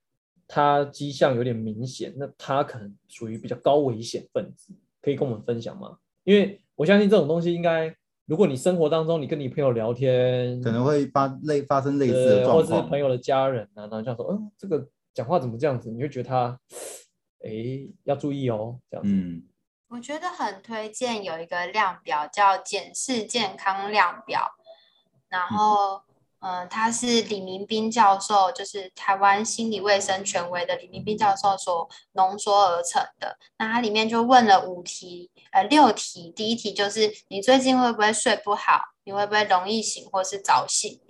[0.48, 5.98] 它迹象有点明显，那它可能属于比较高危险分子，可以跟我们分享吗？
[6.24, 7.94] 因为我相信这种东西应该，
[8.26, 13.00] 如果你生活当中你跟你朋友聊天，可能会发类发生类似的状况或者是朋。
[13.00, 15.90] 友的家人啊，然后这样说，嗯，这个讲话怎么这样子？
[15.90, 16.60] 你会觉得他，
[17.44, 19.12] 哎，要注意哦，这样子。
[19.12, 19.44] 嗯
[19.92, 24.50] 我觉得很推荐有一个量表叫检视健康量表，
[25.28, 26.02] 然后，
[26.40, 33.38] 嗯、它是李明斌教授，就是台湾心理卫生权威的李明斌教授所浓缩而成的。
[33.58, 36.32] 那它里面就问了五题，呃，六题。
[36.32, 38.94] 第一题就是你最近会不会睡不好？
[39.04, 41.02] 你会不会容易醒或是早醒？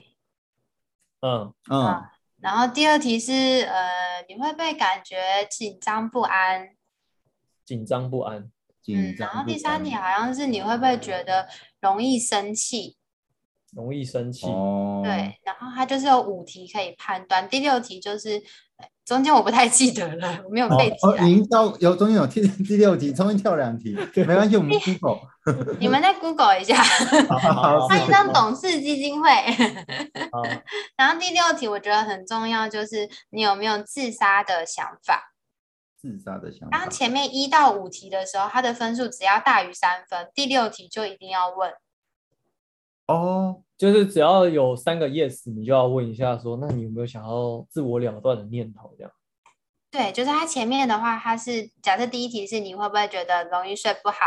[1.20, 2.04] 嗯，嗯
[2.40, 3.32] 然后第二题是，
[3.70, 6.76] 呃，你会不会感觉紧张不安？
[7.64, 8.52] 紧张不安。
[8.82, 9.16] 紧嗯。
[9.18, 11.48] 然后第三题好像是你会不会觉得
[11.80, 12.98] 容易生气？
[13.74, 18.32] 容易生气，哦，对，然后它就是有五题可以判断，第六题就是
[18.76, 21.24] 呃中间我不太记得了，我没有背起哦，来。
[21.24, 23.96] 您到有中间有第第六题，中间跳两题，
[24.28, 25.22] 没关系，我们 Google。
[25.80, 26.84] 你们再 Google 一下，
[27.30, 29.30] 好好好欢迎上董事基金会。
[29.32, 30.44] 好，
[30.98, 35.31] 然后第六题我觉得很重要，就是你有没有自杀的想法？
[36.02, 36.78] 自杀的想法。
[36.78, 41.72] 当前面一到五题的时候，他的分数只要大于三分，第六题就一定要问。
[43.06, 48.96] 哦，就是只要有三个 yes，你就要问一下说，那你有没有想要自我了断的念头？
[48.98, 49.12] 这样。
[49.92, 54.18] 对，就是它前面的话，它是假设第一题是你会不会觉得容易睡不好，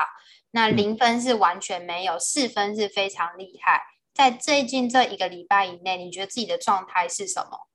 [0.50, 3.82] 那嗯零分是完全没有，四分是非常厉害。
[4.12, 7.66] 在最近这一个礼拜以内，你觉得自己的状态是什么？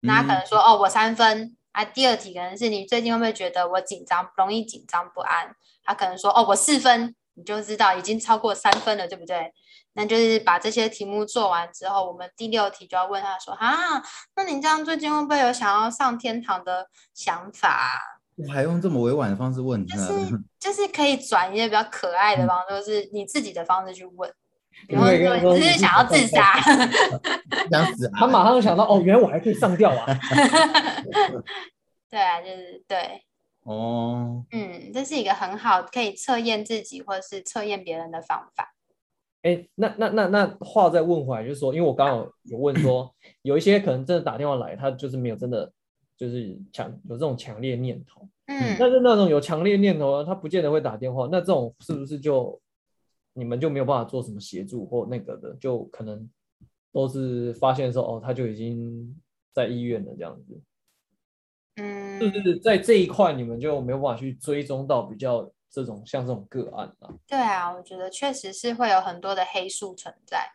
[0.00, 1.84] 那可嗯能说、哦，我三分啊。
[1.84, 5.54] 第二题可能是你最近会不会觉得我紧张，容易紧张不安？
[5.84, 9.52] 他可能说哦，我四分，你就知道已经超过三分了，对不对？
[9.92, 14.02] 那就是把这些题目做完之后，我们第六题就要问他说啊，
[14.34, 17.96] 那你这样最近会不会有想要上天堂的想法啊、
[18.36, 24.30] 我还用这么委婉的方式问他，就是就是可以转一些比较可爱嗯的方式，就是你自己的方式去问。
[24.88, 25.08] 然后
[25.40, 26.60] 说你只是想要自杀，
[27.70, 28.12] 想死啊！
[28.14, 30.06] 他马上想到哦，原来我还可以上吊啊！
[32.08, 33.22] 对啊，就是对，
[33.64, 38.74] 哦，嗯，这是一个很好可以测验自己或是测验别人的方法。
[39.42, 43.12] 哎，那那那那话再问回来，就是说，因为我刚好有有问说，
[43.42, 45.70] 有一些可能真的打电话来，他就是没有真的
[46.16, 52.58] 就是强有这种强烈念头，嗯，但是那种有强烈念头，他不见得会打电话，那这种是不是就
[53.36, 56.28] 你们就没有办法做什么协助或那个的，就可能
[56.92, 59.14] 都是发现说哦，他就已经
[59.52, 60.60] 在医院了这样子，
[61.76, 67.12] 嗯，就是在这一块你们就没有办法去追踪到比较这种像这种个案啊。
[67.26, 70.50] 对啊，我觉得确实是会有很多的黑数存在。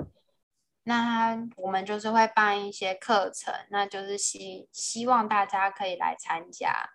[0.83, 6.89] 那我们就是会办一些课程，那就是希希望大家可以来参加。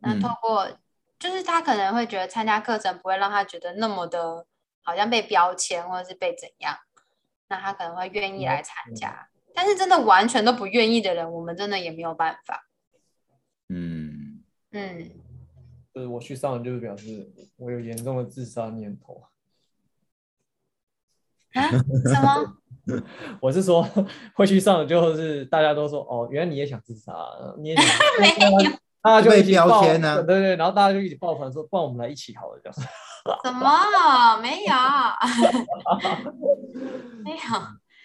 [0.00, 0.66] 那透过，
[1.18, 4.46] 就是他可能会觉得参加课程不会让他觉得那么的，
[4.86, 6.76] 好像被标签或者是被怎样，
[7.48, 9.28] 那他可能会愿意来参加。
[9.52, 12.68] 但是真的完全都不愿意的人，我们真的也没有办法。
[13.68, 15.10] 嗯，嗯，
[15.92, 19.24] 就是我去上，就是表示我有严重的自杀念头。
[21.54, 21.68] 啊？
[22.04, 22.56] 什么？
[23.42, 23.82] 我是说
[24.34, 27.12] 会去上，就是大家都说哦，原来你也想自杀，
[27.58, 27.84] 你也想
[28.20, 28.28] 没
[28.64, 28.70] 有，
[29.02, 32.88] 大家就一起标抱签啊对对对，然后大家就一起抱团说，不然我们来一起好了这样。
[33.44, 34.38] 什么？
[34.40, 34.74] 没有，
[37.24, 37.36] 没有，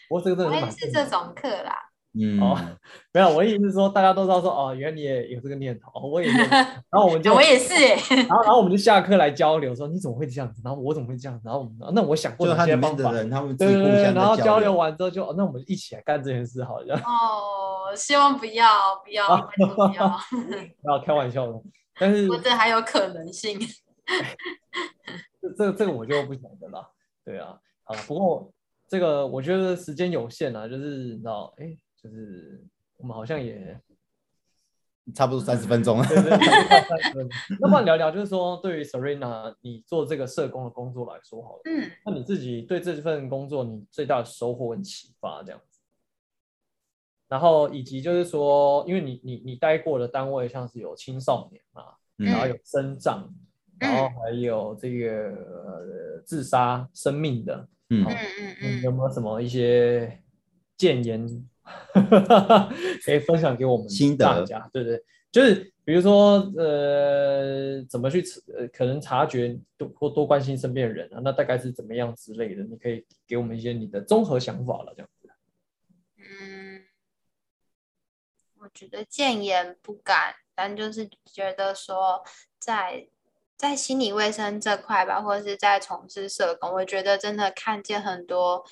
[0.09, 1.87] 不过这个真的是是这种课啦。
[2.13, 2.59] 嗯，哦
[3.13, 7.73] 没有，我的意思是说，大家都知道说哦，原来你也有这个念头，哦我也有， 然后我们就我也是，
[8.15, 10.61] 然后，然后我们就下课来交流，说你怎么会这样子？
[10.61, 11.43] 然后我怎么会这样子？
[11.45, 13.13] 然后我们，那我想过哪就他里些方法？
[13.13, 18.67] 人，他们对对对，然后交流完之后就，哦那我们一起来干这件事好像，哦，希望不要，
[19.05, 19.67] 不要，不要
[20.83, 21.53] 不要，开玩笑的，
[21.97, 23.57] 但是我这还有可能性。
[25.41, 26.87] 这这这个我就不晓得啦。
[27.25, 28.53] 对啊，好，不过
[28.87, 32.63] 这个我觉得时间有限啊，就是你知道，哎，就是
[32.97, 33.79] 我们好像也
[35.15, 36.05] 差不多三十分钟了。
[36.07, 37.27] 对对对，
[37.59, 45.79] 那不然聊聊，就是说对于 Serena 你做这个社工的工作来说好了，嗯，那你自己对这份工作你最大的收获跟启发这样子，
[47.27, 53.33] 然后以及就是说，因为你你你待过的单位像是有青少年嘛，嗯然后有生障，
[53.81, 60.21] 然后还有这个、呃、自杀生命的，嗯嗯嗯嗯，有没有什么一些
[60.77, 61.27] 建言
[63.03, 64.69] 可以分享给我们心得大家？
[64.71, 68.23] 对对，就是比如说呃，怎么去
[68.55, 72.63] 呃可能察觉多或多关心身边的人啊，那大概是怎么样之类的？
[72.63, 75.29] 你可以给我们一些你的综合想法了，这样子。
[76.17, 76.83] 嗯，
[78.59, 82.23] 我觉得建言不敢，但就是觉得说
[82.59, 83.07] 在
[83.61, 88.65] 在心理卫生这块吧，或者是在从事社工，我觉得真的看见很多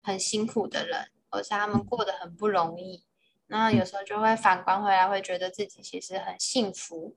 [0.00, 3.04] 很辛苦的人，而且他们过得很不容易。
[3.48, 7.14] 那有时候就会反观回来，会觉得自己其实很幸福，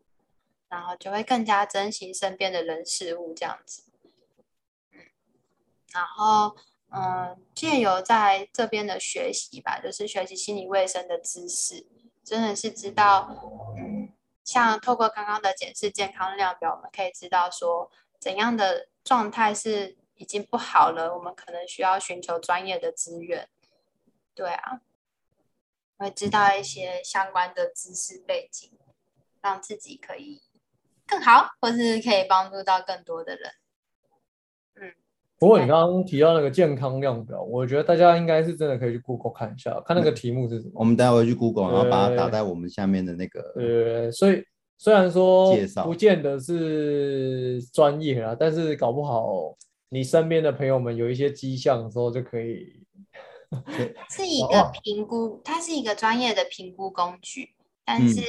[0.68, 3.84] 然后就会更加珍惜身边的人事物这样子。
[4.92, 5.00] 嗯，
[5.94, 6.58] 然后
[6.90, 11.88] 嗯，借由在这边的学习吧，就是学习心理卫生的知识，
[12.22, 13.30] 真的是知道，
[13.75, 13.75] 嗯，
[14.46, 23.50] 像透过刚刚的检视健康量表，我们可以知道说怎样的状态是已经不好了，我们可能需要寻求专业的资源。
[24.34, 24.82] 对啊，
[25.98, 28.78] 会知道一些相关的知识背景，
[29.42, 30.44] 让自己可以
[31.08, 33.52] 更好，或是可以帮助到更多的人。
[35.38, 40.71] 不过你刚刚提到那个健康量表，我觉得大家应该是真的可以去 Google 看一下，看那个题目是什么。
[40.76, 43.41] 我们待会去 Google，然后把它打在我们下面的那个。
[43.56, 44.41] 呃，所以
[44.78, 49.56] 虽然说不见得是专业啦，但是搞不好
[49.89, 52.82] 你身边的朋友们有一些迹象的时候，就可以
[54.10, 57.50] 是一哦个评估，它是一个专业的评估工具，
[57.84, 58.08] 但嗯。
[58.08, 58.21] 是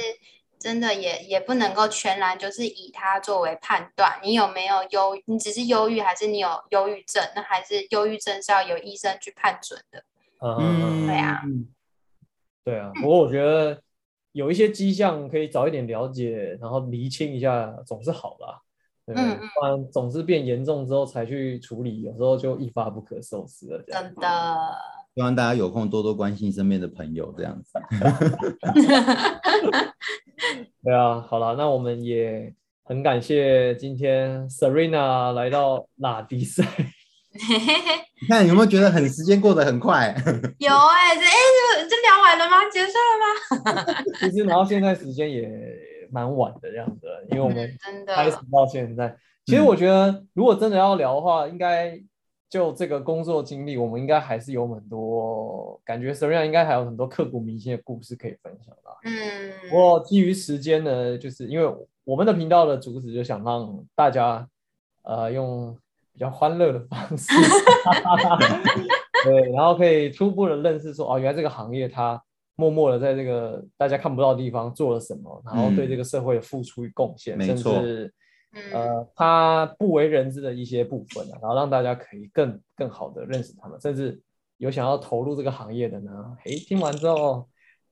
[0.59, 7.23] 真的也也不能够全然就是以它作为判断，你有没有忧，你只是忧郁，还是你有忧郁症？
[7.35, 10.03] 那还是忧郁症是要由医生去判准的。
[10.41, 11.41] 嗯，对啊
[12.63, 12.91] 对啊。
[12.95, 13.81] 不过我觉得
[14.31, 18.61] 有一些迹象可以早一点了解，然后厘清一下，总是好啦。
[19.05, 23.81] 对不嗯嗯不然总是变严重之后才去处理，有时候就一发不可收拾了。
[23.83, 24.77] 真的，
[25.17, 27.71] 希望大家有空多多关心身边的朋友，这样子。
[30.85, 32.53] 对啊，好了，那我们也
[32.83, 36.63] 很感谢今天 Serena 来到拉迪赛。
[37.33, 40.15] 你看有没有觉得很时间过得很快？
[40.59, 41.31] 有哎、这哎、
[41.79, 42.57] 这这聊完了吗？
[42.71, 43.17] 结束了
[43.89, 43.95] 吗？
[44.19, 45.49] 其实，然后现在时间也
[46.11, 47.67] 蛮晚的这样子，因为我们
[48.05, 49.17] 开始的，到现在。
[49.47, 51.99] 其实我觉得，如果真的要聊的话，应该
[52.49, 58.91] 就这个工作经历，我们应该还是有很多感觉，Serena 应该还有很多刻骨铭心的故事可以分享的。
[59.03, 61.69] 嗯，不过基于时间呢，就是因为
[62.05, 64.47] 我们的频道的主旨就想让大家
[65.03, 65.77] 呃用
[66.13, 67.27] 比较欢乐的方式，
[69.25, 72.21] 对，然后可以初步的认识说哦，原来这个行业它
[72.55, 77.81] 默默的在这个大家看不到的地方做了什么，然后对这个社会的付出与贡献，甚没错。
[77.81, 78.13] 至嗯
[78.73, 84.19] 呃他不为人知的一些部分啊，然后让大家可以更更好的认识他们，甚至
[84.57, 86.11] 有想要投入这个行业的呢，
[86.45, 87.47] 诶，听完之后。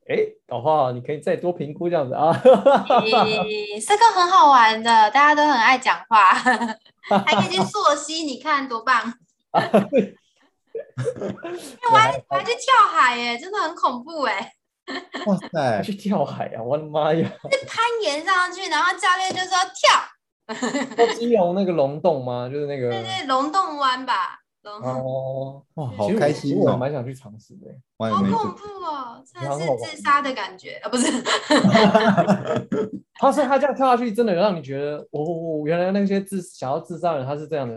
[0.08, 2.32] 哎，搞不好你可以再多评估这样子啊。
[2.32, 9.02] 咦这个很好玩的，大家都很爱讲话，还可以去溯溪，你看多棒！
[9.52, 9.58] 我
[11.98, 14.52] 还我还去跳海耶，真的很恐怖哎！
[15.26, 16.62] 哇塞， 去跳海啊！
[16.62, 17.28] 我的妈呀！
[17.66, 19.90] 攀岩上去，然后教练就说跳，
[20.96, 22.48] 在基隆那个龙洞吗？
[22.48, 24.40] 就是那个对对，龙洞湾吧。
[24.82, 26.76] 哦，哇，好开心其实我！
[26.76, 27.68] 蛮想去尝试的。
[27.98, 30.88] 好恐怖哦，真的是自杀的感觉啊！
[30.88, 31.06] 不是，
[33.14, 37.74] 他说他这样跳下去，真的有让你觉得，哦，原来那些自想要自杀的人他是这样的。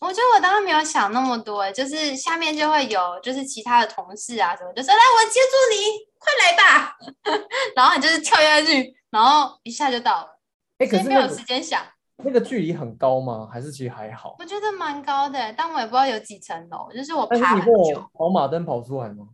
[0.00, 5.76] 我觉得我当时没有想那么多，就是下面就会有就是其他的同事啊什么，就说来我接住你，
[6.18, 6.96] 快来吧，
[7.76, 10.40] 然后你就是跳下去，然后一下就到了，
[10.78, 11.80] 哎，可所以没有时间想。
[12.22, 13.48] 那个距离很高吗？
[13.52, 14.36] 还是其实还好？
[14.38, 19.28] 我觉得蛮高的，但我也不知道有几层楼，就是我爬很久，跑马灯跑出来吗？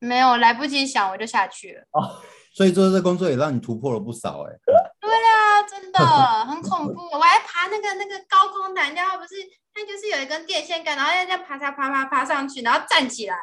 [0.00, 1.82] 没有来不及想我就下去了。
[1.92, 2.20] 哦
[2.56, 4.52] 所以做这工作也让你突破了不少哎。
[5.00, 7.00] 对啊，真的很恐怖。
[7.12, 9.34] 我还爬那个那个高空弹跳，不是
[9.74, 13.36] 它就是有一根电线杆，然后要这样爬爬爬爬爬上去，然后站起来，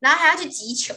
[0.00, 0.94] 然后还要去击球。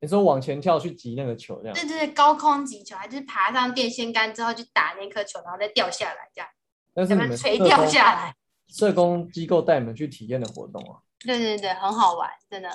[0.00, 6.48] 你说往前跳去击那个球，这样对对对，高空击球，还是爬上电线杆之后去打那颗球，然后再掉下来，这样
[6.94, 8.34] 那是垂掉下来？
[8.68, 11.00] 社工机构带你们去体验的活动啊。
[11.20, 12.68] 对对对，很好玩，真的。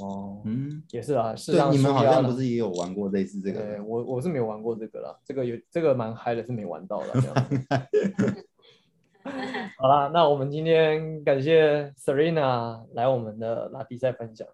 [0.00, 3.60] 哦，嗯，也是啊，适对，当你们好像不是也有玩过类似这个？
[3.60, 7.20] 对我我是没有玩过这个啦，这个有这个蛮嗨的，是没玩到的。
[7.20, 7.34] 这样
[9.76, 14.48] 好啦，那我们今天感谢 Serena 来我们的拉迪赛分享。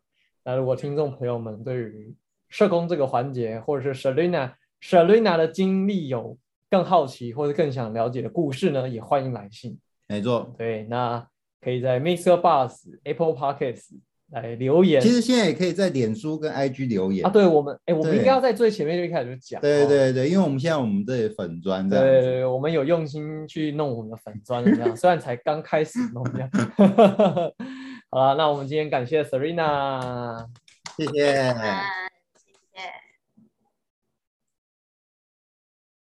[0.47, 2.15] 那如果听众朋友们对于
[2.49, 6.39] 社工这个环节，或者是 Serena Serena 的经历有
[6.71, 9.77] 更好奇或者更想了解的故事呢，也欢迎来信。
[10.07, 10.55] 没错。
[10.57, 11.27] 对，那
[11.61, 13.99] 可以在 Mixer Bus、Apple Podcasts
[14.31, 15.01] 来留言。
[15.01, 17.31] 其实现在也可以在脸书跟 IG 留言啊，。
[17.31, 19.61] 对我们，哎，我们应该要在最前面就一开始就讲。
[19.61, 22.23] 对哦对对，因为我们现在我们这里粉砖这样子。
[22.23, 26.49] 对，我们有用心去弄我们的粉砖，这样 虽然才刚开始弄这样。
[28.11, 30.47] 好了，那我们今天感谢 Serena。
[30.97, 31.51] 谢谢。
[31.51, 32.06] 啊